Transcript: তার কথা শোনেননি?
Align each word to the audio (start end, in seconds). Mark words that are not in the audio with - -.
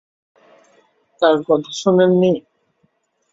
তার 1.21 1.35
কথা 1.47 1.71
শোনেননি? 1.79 2.33